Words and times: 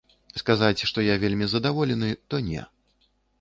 Сказаць, 0.41 0.85
што 0.91 1.03
я 1.07 1.17
вельмі 1.23 1.49
задаволены, 1.51 2.09
то 2.33 2.41
не. 2.49 2.65